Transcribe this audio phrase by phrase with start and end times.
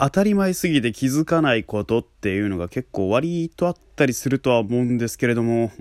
[0.00, 5.72] 当たり前すぎて気づかないことっていうのが結構割とあったりするとは思うんですけれども、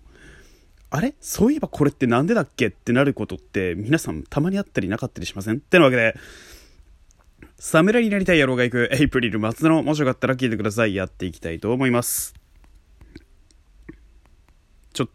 [0.90, 1.14] あれ？
[1.22, 5.58] そういえばこれってなんでだっけってなることって皆さんたまにあったりなかったりしません？
[5.58, 6.16] ってなわけで、
[7.60, 10.96] 侍になりたい野郎が行くエイプリル松田のもしよかったら聞いてください。
[10.96, 12.34] やっていきたいと思います。
[14.94, 15.10] ちょ、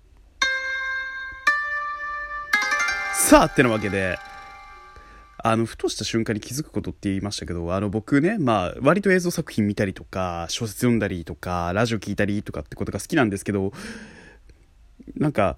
[3.15, 4.17] さあってなわけで、
[5.45, 13.73] あの、ふとした瞬間に気づくことって言いましたけど、あの、僕ね、まあ、割と映像作品見たりとか、小説読んだりとか、ラジオ聞いたりとかってことが好きなんですけど、
[15.17, 15.57] なんか、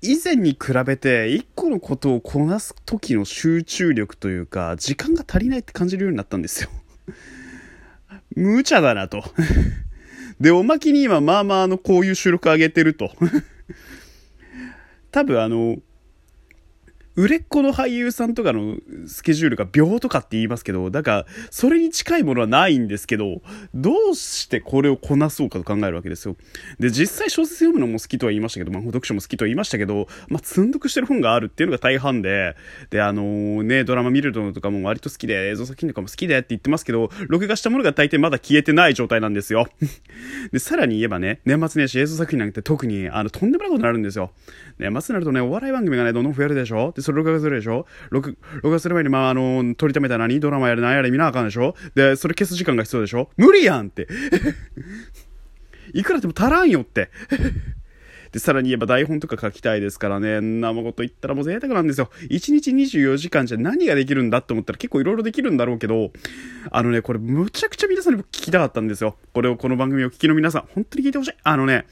[0.00, 6.70] 以前に比べて一個のことをこなす時の集中力というか、時間が足りないって感じるようになったんですよ。
[8.36, 9.24] 無茶だなと。
[10.38, 13.10] で、おまけに今、まあまあ、あの、こういう収録上げてると。
[15.10, 15.78] 多分あの、
[17.18, 18.76] 売れっ子の俳優さんとかの
[19.08, 23.42] スケジュールが秒とかって言いますけど、だから、それに近いものはないんですけど、
[23.74, 26.36] どうしてこれをこなそうかと考えるわけですよ。
[26.78, 32.54] で、実際小説読むのも好きとは言いましたけど、まあ、読書も好きとは言いましたけど、まあ、積んどくしてる本があるっていうのが大半で、
[32.90, 39.66] で、あのー、ね、ドラマ見るのとかも割と好きで、映像作品とかも好きでって言ってますけど、録画したものが大抵まだ消えてない状態なんですよ。
[40.52, 44.30] で、さらに言えばね、年末年始映像作品なんて特に、あの、とんでもないことになるんですよ。
[44.78, 47.86] 年末になるとね、お笑い番組がね、どんどん増えるでしょで、それ録画するでしょ？
[48.10, 50.38] 録録画する前に、まあ、あの、撮りためた何？
[50.40, 51.74] ドラマやれ何やれ見なあかんでしょ？
[51.94, 53.30] で、それ消す時間が必要でしょ？
[53.36, 54.06] 無理やんって。
[55.94, 57.10] いくらでも足らんよって。
[58.32, 62.10] で、さらに言えば台本とか書きたいですからね、生こと言ったらもう贅沢なんですよ。
[62.28, 66.12] 1日24時間じゃ何ができるんだって思ったら結構いろいろできるんだろうけど、
[66.70, 69.16] あのね、これむちゃくちゃ皆さんに聞きたかったんですよ。
[69.32, 71.30] これを、この番組を聞きの皆さん、本当に聞いてほしい。
[71.42, 71.86] あのね、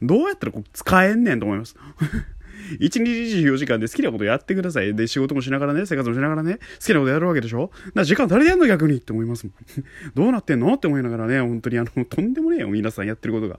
[0.00, 1.76] どうやったらこう使えんねんと思います。
[2.78, 2.98] 1日
[3.44, 4.94] 24時間で好きなことやってください。
[4.94, 7.70] で、仕事もしながらね、生活もしながらね、好きなことやるわけでしょ？
[7.94, 9.54] な時間足りてんの逆にって思いますもん。
[10.14, 10.72] どうなってんの？
[10.74, 13.58] って思いながらね、本当にあの、とんでもねえよ、皆さんやってることが。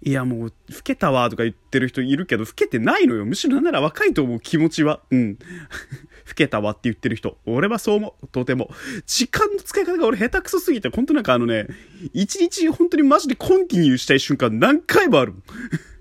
[0.00, 0.52] いやもう、老
[0.84, 3.24] けたわとか言ってる人いるけど、老けてないのよ。
[3.24, 5.00] むしろなんなら若いと思う気持ちは。
[5.10, 5.38] うん。
[6.28, 7.36] 老けたわって言ってる人。
[7.46, 8.26] 俺はそう思う。
[8.28, 8.70] とても。
[9.06, 11.66] 時間の使い方が俺下手くそすぎて、ほんとなんかあのね、
[12.12, 15.42] 一日本当にマジでコンティニューしたい瞬間何回もあるもん。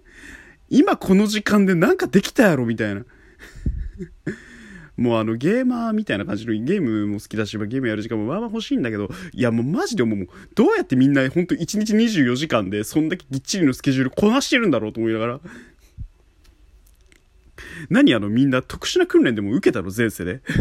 [0.70, 3.06] 今この時間でなんかできたやろみたいな。
[4.98, 15.40] もうあのゲーマーみたいな感じのゲームも好きだし、ゲームやる時間もまあまあ欲しいんだけど、いやもうマジでもう、どうやってみんなほんと1日24時間でそんだけぎっちりのスケジュールこなしてるんだろうと思いながら。
[17.90, 20.42] 何あのみんな特殊な訓練でも受けたの前世で。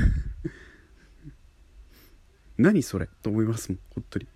[2.59, 3.09] 何それ？
[3.23, 4.27] と思いますもん、本当に。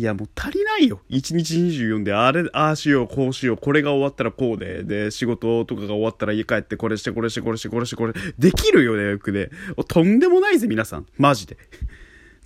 [0.00, 1.02] いやもう足りないよ。
[1.10, 9.50] 1日24で、あれ、ああしよう、こうしよう、これが終わったらこうで、で、仕事とかが終わったら家帰ってこれして、これして、これして、これして、これ、できるよね、よくで。
[9.88, 11.06] とんでもないぜ、皆さん。
[11.18, 11.58] マジで。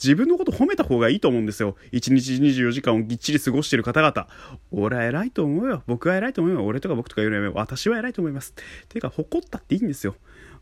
[0.02, 1.76] 自分のこと褒めた方がいいと思うんですよ。
[1.92, 4.26] 1日24時間をぎっちり過ごしてる方々。
[4.72, 5.84] 俺は偉いと思うよ。
[5.86, 6.64] 僕は偉いと思うよ。
[6.64, 8.52] 俺とか僕とか言うのやめよう私は偉いと思います。
[8.88, 10.16] ていうか、誇ったっていいんですよ。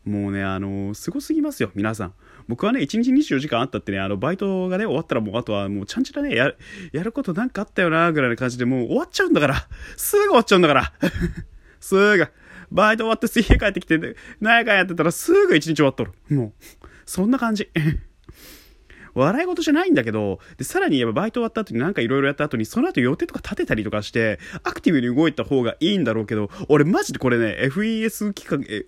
[0.05, 2.13] もうね、あのー、すごすぎますよ、皆さん。
[2.47, 6.51] 僕はね、1日24時間あったってね、あの、バイトがね、終わったらもう、あとはもう、ちゃんちゃらね、や、
[6.91, 9.67] やることなんかあったよな、ぐらいな感じで、もう終わっちゃうんだから。
[9.95, 10.93] すぐ終わっちゃうんだから。
[11.79, 12.27] すぐ。
[12.71, 16.11] バイト終わって家帰ってきて、何やかんやってたらすぐ1日終わっとる。
[16.29, 17.69] もう、そんな感じ。
[19.13, 28.85] 笑い事じゃないんだけど、で、さらに言えばバイト終わった後になんか色々やった後に、その後予定とか立てたりとかして、アクティブに動いた方がいいんだろうけど、俺マジでこれね、FES 企画、え、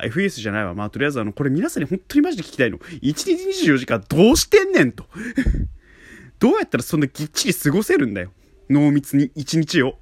[0.00, 0.74] FS じゃないわ。
[0.74, 2.78] まあ、とりあえずあの、これ皆さんに本当にマジで聞きたいの。
[2.78, 3.32] 1日
[3.66, 5.06] 24時間どうしてんねんと。
[6.38, 8.32] どうやったらそんなぎっちり過ごせるんだよ。
[8.68, 9.98] 濃密に1日を。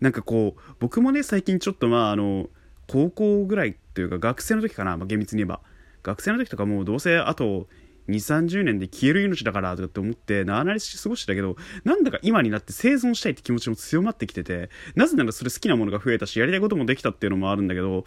[0.00, 2.48] なんかこう、僕もね、最近ちょっとまあ、あの、
[2.86, 5.60] 高校ぐらいというか学生の時かな、まあ、厳密に言えば。
[6.02, 7.68] 学生の時とかもうどうせあと
[8.08, 18.04] 2、30年で消える命だからとかって思って、なあなりして過ごしてたけど、なんだか今になって生存したいって気持ちも強まってきてて、なぜならそれ好きなものが増えたし、やりたいこともできたっていうのもあるんだけど、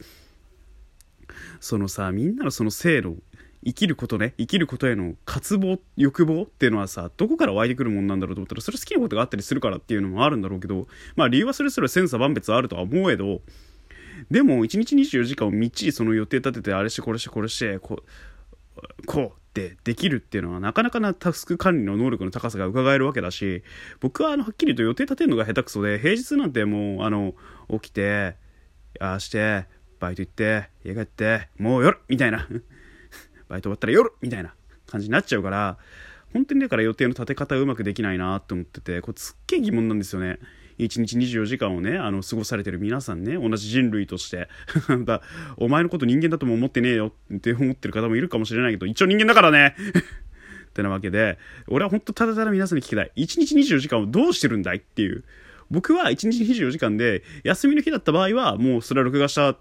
[1.59, 3.16] そのさみんなのその制度
[3.64, 13.42] 生きることね生きることへの渇望欲望っていうのはさどこから湧いてくるもんなんだろうと思ったらそれ好きなことがあったりするからっていうのもあるんだろうけどまあ理由はそれぞれ千差万別あるとは思えど
[14.30, 18.04] でも1日24時間をみっちりその予定立ててあれしてこれしてこれしてこ
[18.75, 23.63] うこうってできるっていうのはなかなかなタスク管理の能力の高さが伺えるわけだし
[24.00, 27.34] 僕はあのはっきり言うと予定立てるのが下手くそで平日なんてもうあの
[27.69, 28.38] 起きて
[29.00, 29.68] ああして
[30.01, 32.48] バイト行って、家帰って、もう夜みたいな。
[33.48, 34.53] バイト終わったら夜みたいな
[34.88, 35.77] 感じになっちゃうから、
[36.33, 40.39] 本当にだから予定の立て方うまくできないなって思ってて、これすっげえ疑問なんですよね。
[40.80, 44.48] 1日24時間をね、あの、過ごされてる皆さんね、同じ人類として。
[45.06, 45.21] だ
[45.57, 49.75] お前のこと人間だとも思ってねえよって思ってる方もいるかもしれないけど、一応人間だからね
[50.69, 51.38] ってなわけで、
[51.68, 53.12] 俺は本当ただただ皆さんに聞きたい。
[53.18, 55.24] 1日24時間をどうしてるんだいっていう。
[55.69, 59.57] 僕は1日24時間で、休みの日だった場合は、もうそれは録画した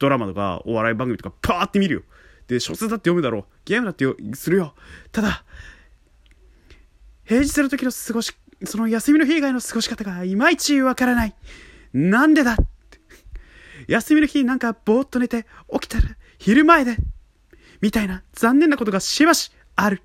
[0.00, 2.02] ドラマとかお笑い番組とかパーって見るよ。
[2.48, 3.44] で、小説だって読むだろう。
[3.64, 4.74] ゲームだってするよ。
[5.12, 5.44] ただ、
[7.24, 8.32] 平日の時の過ごし、
[8.64, 11.34] その休みの日以外の過ごし方がいまいちわからない。
[11.92, 12.56] なんでだ
[13.86, 16.96] 休みの日なんかぼーっと寝て起きたら昼前で
[17.80, 20.02] みたいな残念なことがしばしある。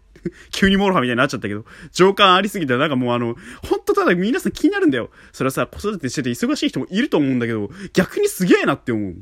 [0.51, 5.09] 急に MOROHA みたいになっちゃったけど、情感ありすぎて、なんかもうあの、ほんとただ皆さん気になるんだよ。
[5.31, 9.15] それはさ、子育てしてて忙しい人もいると思うんだけど、逆にすげえなって思う。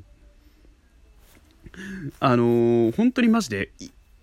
[2.20, 3.72] あのー、本当にマジで、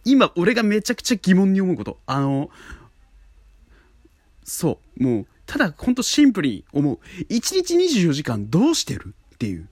[0.04, 1.98] 今俺がめちゃくちゃ疑問に思うこと。
[2.06, 2.50] あのー、
[4.44, 6.98] そう、もう、ただほんとシンプルに思う。
[7.28, 9.14] 1日24時間どうしてる？
[9.34, 9.68] っていう。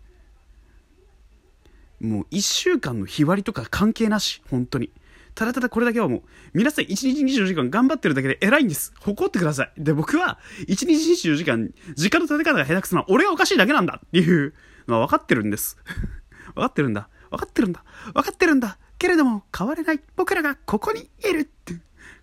[2.00, 4.90] もう1週間の日割りとか関係なし、本当に。
[5.34, 6.22] ただただこれだけはもう、
[6.52, 8.92] 皆さん1日24時間頑張ってるだけで偉いんです。
[9.00, 9.72] 誇ってください。
[9.76, 14.52] で、僕は、1日24時間、時間の立て方が下手くそな、俺がおかしいだけなんだっていう
[14.88, 15.78] のは分かってるんです。
[16.56, 17.08] 分かってるんだ。
[17.30, 17.84] 分かってるんだ。
[18.14, 18.78] 分かってるんだ。
[18.98, 20.00] けれども、変われない。
[20.16, 21.74] 僕らがここにいるって。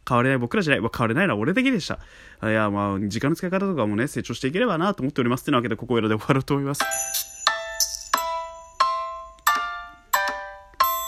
[0.08, 0.82] 変われない僕らじゃない。
[0.82, 2.00] 変われないのは俺だけでした。
[2.48, 5.42] いや、まあ、時間の使い方とかもね、成長していければなと思っております。
[5.42, 6.82] ってなわけで、ここらで終わろうと思います。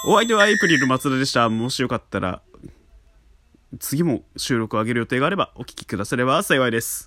[0.05, 1.49] お相手はエイプリル松田でした。
[1.49, 2.41] もしよかったら、
[3.79, 7.05] 次も収録を上げる予定があればお聞きくだされば幸いです。